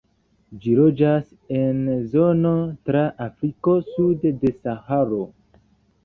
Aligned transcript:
Ĝi 0.61 0.71
loĝas 0.77 1.25
en 1.57 1.83
zono 2.13 2.53
tra 2.89 3.03
Afriko 3.25 3.75
sude 3.89 4.31
de 4.45 4.53
Saharo. 4.55 5.21